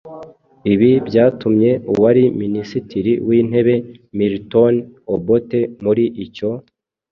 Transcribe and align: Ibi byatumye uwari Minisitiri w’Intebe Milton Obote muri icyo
Ibi 0.73 0.91
byatumye 1.07 1.71
uwari 1.91 2.23
Minisitiri 2.41 3.11
w’Intebe 3.27 3.75
Milton 4.17 4.73
Obote 5.13 5.59
muri 5.83 6.03
icyo 6.25 6.49